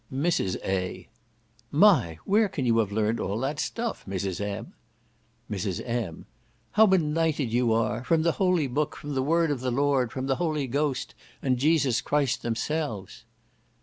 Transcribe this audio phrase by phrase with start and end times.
[0.11, 0.57] Mrs.
[0.65, 1.09] A.
[1.69, 2.17] "My!
[2.25, 4.41] Where can you have learnt all that stuff, Mrs.
[4.43, 4.73] M.?"
[5.47, 5.79] Mrs.
[5.85, 6.25] M.
[6.71, 8.03] "How benighted you are!
[8.03, 11.59] From the holy book, from the Word of the Lord, from the Holy Ghost, and
[11.59, 13.25] Jesus Christ themselves."